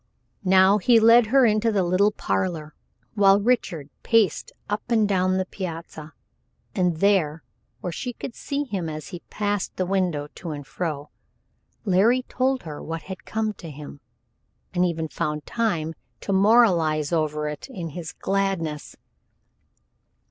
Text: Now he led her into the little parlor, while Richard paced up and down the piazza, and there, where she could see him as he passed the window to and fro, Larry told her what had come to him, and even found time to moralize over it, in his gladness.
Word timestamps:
Now 0.49 0.79
he 0.79 0.99
led 0.99 1.27
her 1.27 1.45
into 1.45 1.71
the 1.71 1.83
little 1.83 2.09
parlor, 2.11 2.73
while 3.13 3.39
Richard 3.39 3.87
paced 4.01 4.51
up 4.67 4.81
and 4.89 5.07
down 5.07 5.37
the 5.37 5.45
piazza, 5.45 6.13
and 6.73 6.97
there, 6.97 7.43
where 7.81 7.91
she 7.91 8.11
could 8.13 8.33
see 8.33 8.63
him 8.63 8.89
as 8.89 9.09
he 9.09 9.21
passed 9.29 9.75
the 9.75 9.85
window 9.85 10.27
to 10.33 10.49
and 10.53 10.65
fro, 10.65 11.11
Larry 11.85 12.23
told 12.23 12.63
her 12.63 12.81
what 12.81 13.03
had 13.03 13.25
come 13.25 13.53
to 13.61 13.69
him, 13.69 13.99
and 14.73 14.83
even 14.83 15.07
found 15.07 15.45
time 15.45 15.93
to 16.21 16.33
moralize 16.33 17.13
over 17.13 17.47
it, 17.47 17.67
in 17.69 17.89
his 17.89 18.11
gladness. 18.11 18.95